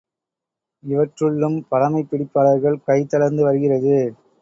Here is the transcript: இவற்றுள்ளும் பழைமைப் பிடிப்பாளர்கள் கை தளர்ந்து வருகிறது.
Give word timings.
இவற்றுள்ளும் 0.83 1.67
பழைமைப் 1.69 2.09
பிடிப்பாளர்கள் 2.11 2.83
கை 2.83 2.99
தளர்ந்து 3.05 3.43
வருகிறது. 3.43 3.97